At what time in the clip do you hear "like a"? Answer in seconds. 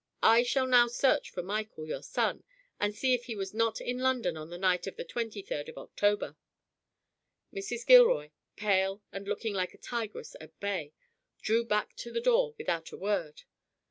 9.53-9.77